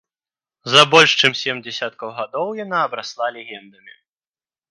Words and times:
За 0.75 0.83
больш 0.93 1.11
чым 1.19 1.35
сем 1.41 1.57
дзесяткаў 1.67 2.09
гадоў 2.19 2.49
яна 2.63 2.77
абрасла 2.87 3.27
легендамі. 3.39 3.95